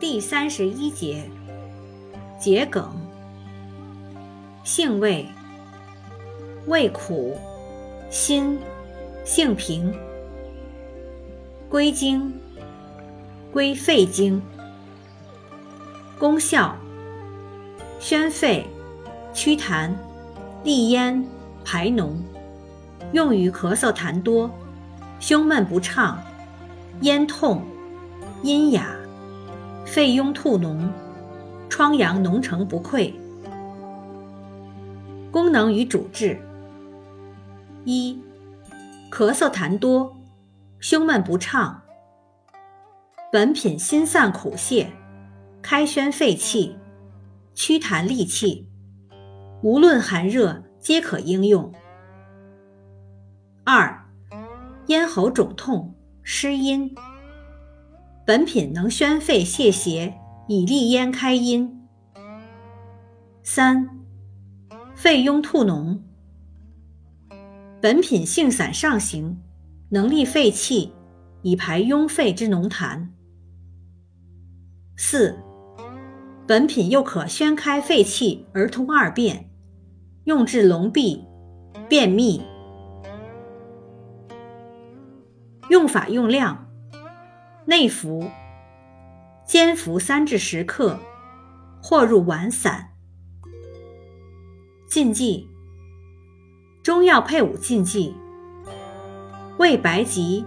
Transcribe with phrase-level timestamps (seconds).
[0.00, 1.22] 第三十一节，
[2.40, 2.90] 桔梗，
[4.64, 5.26] 性味，
[6.66, 7.38] 味苦，
[8.10, 8.58] 辛，
[9.24, 9.94] 性平，
[11.70, 12.34] 归经，
[13.52, 14.42] 归肺经。
[16.18, 16.76] 功效，
[18.00, 18.66] 宣肺、
[19.32, 19.92] 祛痰、
[20.64, 21.24] 利咽、
[21.64, 22.14] 排脓，
[23.12, 24.50] 用于咳嗽痰多、
[25.20, 26.20] 胸闷不畅、
[27.00, 27.62] 咽痛、
[28.42, 28.94] 阴哑。
[29.84, 30.88] 肺痈吐脓，
[31.68, 33.12] 疮疡脓成不溃。
[35.30, 36.40] 功能与主治：
[37.84, 38.18] 一、
[39.10, 40.16] 咳嗽痰多，
[40.78, 41.82] 胸闷不畅。
[43.30, 44.86] 本品辛散苦泻，
[45.60, 46.76] 开宣肺气，
[47.54, 48.68] 祛痰利气，
[49.62, 51.72] 无论寒热皆可应用。
[53.64, 54.06] 二、
[54.86, 56.94] 咽喉肿痛、失音。
[58.26, 60.14] 本品能宣肺泄邪，
[60.48, 61.86] 以利咽开阴。
[63.42, 63.86] 三、
[64.94, 66.00] 肺痈吐脓。
[67.82, 69.36] 本品性散上行，
[69.90, 70.94] 能利肺气，
[71.42, 73.08] 以排壅肺之脓痰。
[74.96, 75.38] 四、
[76.46, 79.50] 本品又可宣开肺气而通二便，
[80.24, 81.22] 用治聋闭、
[81.90, 82.40] 便秘。
[85.68, 86.63] 用法用量。
[87.66, 88.30] 内服，
[89.46, 90.98] 煎服三至十克，
[91.82, 92.90] 或入丸散。
[94.86, 95.48] 禁忌：
[96.82, 98.14] 中药配伍禁忌：
[99.56, 100.44] 味白及、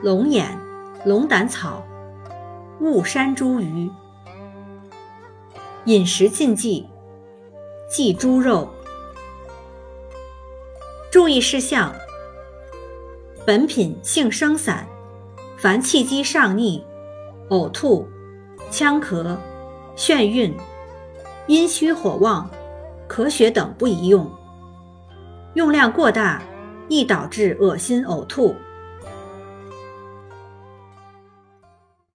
[0.00, 0.56] 龙眼、
[1.04, 1.84] 龙胆草、
[2.80, 3.90] 误山茱萸。
[5.86, 6.88] 饮食禁忌：
[7.90, 8.72] 忌猪肉。
[11.10, 11.92] 注意事项：
[13.44, 14.86] 本品性生散。
[15.60, 16.82] 凡气机上逆、
[17.50, 18.08] 呕吐、
[18.70, 19.36] 呛咳、
[19.94, 20.56] 眩晕、
[21.48, 22.48] 阴虚火旺、
[23.06, 24.26] 咳血等不宜用，
[25.52, 26.42] 用量过大
[26.88, 28.56] 易导致恶心呕吐。